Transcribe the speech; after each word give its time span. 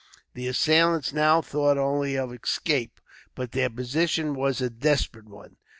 The 0.33 0.47
assailants 0.47 1.13
now 1.13 1.43
thought 1.43 1.77
only 1.77 2.17
of 2.17 2.33
escape, 2.33 2.99
but 3.35 3.51
their 3.51 3.69
position 3.69 4.33
was 4.33 4.59
a 4.59 4.67
desperate 4.71 5.29
one. 5.29 5.57